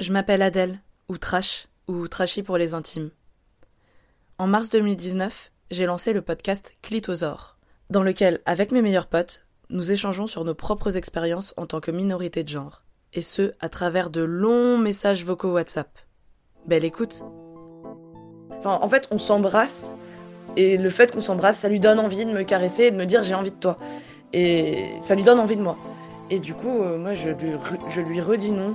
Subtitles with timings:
[0.00, 0.80] Je m'appelle Adèle,
[1.10, 3.10] ou Trash, ou Trashy pour les intimes.
[4.38, 7.58] En mars 2019, j'ai lancé le podcast Clitosaure,
[7.90, 11.90] dans lequel, avec mes meilleurs potes, nous échangeons sur nos propres expériences en tant que
[11.90, 12.82] minorité de genre,
[13.12, 15.90] et ce, à travers de longs messages vocaux WhatsApp.
[16.64, 17.22] Belle écoute
[18.56, 19.96] Enfin, en fait, on s'embrasse,
[20.56, 23.04] et le fait qu'on s'embrasse, ça lui donne envie de me caresser et de me
[23.04, 23.76] dire j'ai envie de toi.
[24.32, 25.76] Et ça lui donne envie de moi.
[26.30, 27.52] Et du coup, euh, moi, je lui,
[27.88, 28.74] je lui redis non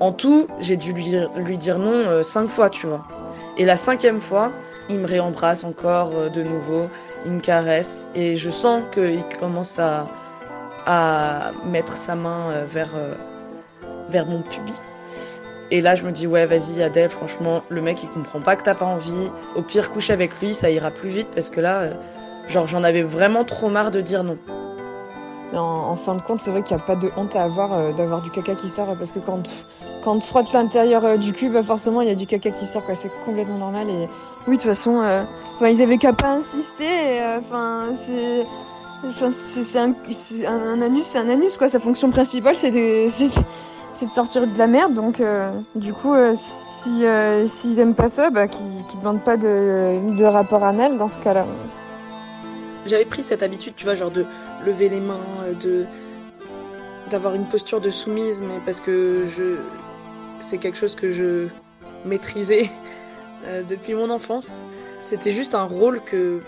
[0.00, 3.04] en tout, j'ai dû lui, dire non euh, cinq fois, tu vois.
[3.56, 4.52] Et la cinquième fois,
[4.88, 6.88] il me réembrasse encore euh, de nouveau,
[7.26, 10.06] il me caresse, et je sens qu'il commence à,
[11.66, 12.64] mettre sa main euh,
[14.08, 14.80] vers, mon pubis.
[15.70, 18.62] Et là, je me dis, ouais, vas-y, Adèle, franchement, le mec, il comprend pas que
[18.62, 19.30] t'as pas envie.
[19.54, 21.88] Au pire, couche avec lui, ça ira plus vite, parce que là,
[22.48, 24.38] genre, j'en avais vraiment trop marre de dire non.
[25.54, 25.58] En,
[25.90, 27.92] en, fin de compte, c'est vrai qu'il n'y a pas de honte à avoir euh,
[27.92, 29.48] d'avoir du caca qui sort parce que quand,
[30.04, 32.66] quand on frotte l'intérieur euh, du cul, bah forcément il y a du caca qui
[32.66, 32.94] sort, quoi.
[32.94, 33.88] C'est complètement normal.
[33.88, 34.08] Et
[34.46, 35.22] oui, de toute façon, euh,
[35.62, 37.20] ils avaient qu'à pas insister.
[37.38, 38.46] Enfin, c'est.
[39.08, 39.94] Enfin, c'est un,
[40.46, 41.68] un, un, anus, c'est un anus, quoi.
[41.68, 44.92] Sa fonction principale, c'est de, de sortir de la merde.
[44.92, 47.04] Donc, euh, du coup, si
[47.46, 51.18] s'ils aiment pas ça, bah, qu'ils qu demandent pas de, de rapport anal dans ce
[51.20, 51.46] cas-là.
[52.88, 54.24] J'avais pris cette habitude, tu vois, genre de
[54.66, 55.20] lever les mains,
[55.62, 55.84] de
[57.10, 59.56] d'avoir une posture de soumise, mais parce que je
[60.40, 61.48] c'est quelque chose que je
[62.04, 62.70] maîtrisais
[63.44, 64.62] euh, depuis mon enfance.
[65.00, 66.40] C'était juste un rôle que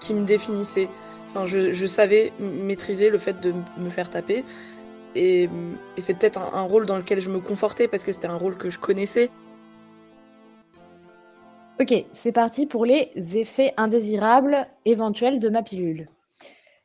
[0.00, 0.88] qui me définissait.
[1.30, 4.44] Enfin, je, savais maîtriser le fait de me faire taper,
[5.14, 5.48] et,
[5.96, 8.56] et c'est peut-être un rôle dans lequel je me confortais parce que c'était un rôle
[8.56, 9.30] que je connaissais.
[11.82, 16.08] Ok, c'est parti pour les effets indésirables éventuels de ma pilule.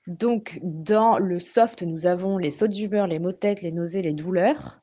[0.07, 4.01] Donc, dans le soft, nous avons les sautes d'humeur, les maux de tête, les nausées,
[4.01, 4.79] les douleurs.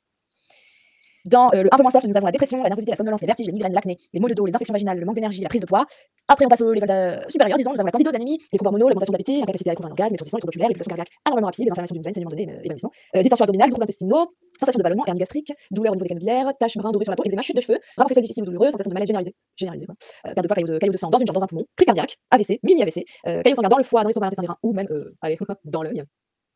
[1.24, 3.20] Dans euh, le un peu moins soft, nous avons la dépression, la nervosité, la somnolence,
[3.22, 5.40] les vertiges, les migraines, l'acné, les maux de dos, les infections vaginales, le manque d'énergie,
[5.42, 5.86] la prise de poids.
[6.28, 7.30] Après, on passe au level de...
[7.30, 9.74] supérieur, disons, nous avons la candidose, l'anémie, les troubles hormonaux, l'augmentation de l'appétit, l'incapacité à
[9.74, 12.02] contrôler l'orgasme, les traumatismes, les troubles oculaires, les pulsations cardiaques énormément rapides, des inflammations d'une
[12.02, 15.52] veine, saignement de nez, évanouissement, euh, distension abdominale, troubles intestinaux, sensation de ballonnement, hernie gastrique,
[15.70, 17.78] douleur au niveau des canalières, taches brun dorées sur la peau, eczéma, chute de cheveux,
[17.96, 19.94] rapport sexuel difficile ou douloureux, sensation de malaise généralisée, généralisée quoi.
[20.26, 21.64] Euh, perte de poids, caillot de, caillot de sang dans une jambe, dans un poumon,
[21.76, 24.48] crise cardiaque, AVC, mini AVC, euh, caillot sanguin dans le foie, dans l'estomac, l'intestin, les
[24.62, 26.04] ou même, euh, allez, dans l'œil.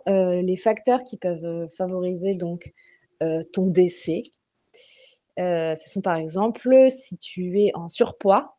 [0.08, 2.72] Euh, les facteurs qui peuvent favoriser donc
[3.22, 4.22] euh, ton décès,
[5.38, 8.56] euh, ce sont par exemple si tu es en surpoids,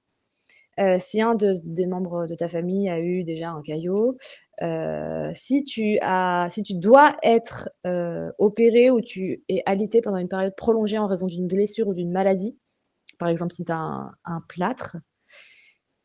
[0.97, 4.17] si un de, des membres de ta famille a eu déjà un caillot,
[5.34, 7.69] si tu as, tu dois être
[8.38, 12.12] opéré ou tu es alité pendant une période prolongée en raison d'une blessure ou d'une
[12.12, 12.57] maladie,
[13.17, 14.96] par exemple si tu as un, plâtre,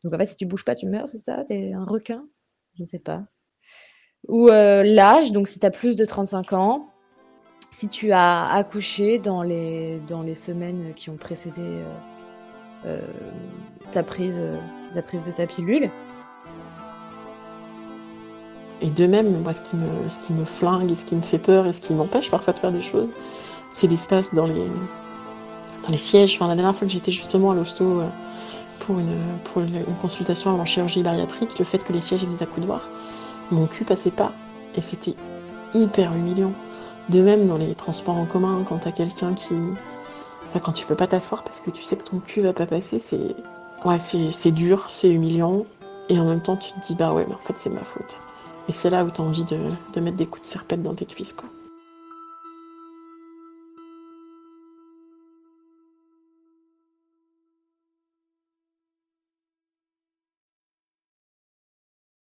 [0.02, 1.44] donc en fait si tu bouges pas tu meurs, c'est ça?
[1.44, 2.26] T'es un requin?
[2.76, 3.24] Je ne sais pas.
[4.28, 6.88] Ou euh, l'âge, donc si tu as plus de 35 ans,
[7.74, 10.00] si tu as accouché dans les,
[10.34, 11.60] semaines qui ont précédé
[12.86, 13.00] euh,
[13.92, 14.40] euh, prise,
[14.94, 15.90] la prise de ta pilule.
[18.80, 21.66] Et de même, moi, ce qui, me, ce flingue et ce qui me fait peur
[21.66, 23.08] et ce qui m'empêche parfois de faire des choses,
[23.72, 26.36] c'est l'espace dans les, sièges.
[26.36, 28.02] Enfin, la dernière fois que j'étais justement à l'hosto
[28.78, 29.62] pour, une, pour
[30.00, 32.86] consultation avant chirurgie bariatrique, le fait que les sièges aient des accoudoirs,
[33.50, 34.30] mon cul passait pas
[34.76, 35.16] et c'était
[35.74, 36.52] hyper humiliant.
[37.09, 39.54] De même dans les transports en commun, quand t'as quelqu'un qui.
[40.62, 42.98] Quand tu peux pas t'asseoir parce que tu sais que ton cul va pas passer,
[42.98, 43.34] c'est.
[43.84, 45.66] Ouais, c'est dur, c'est humiliant.
[46.09, 48.20] Et en même temps, tu te dis, bah ouais, mais en fait, c'est ma faute.
[48.69, 49.59] Et c'est là où t'as envie de,
[49.92, 51.48] de mettre des coups de serpette dans tes cuisses, quoi.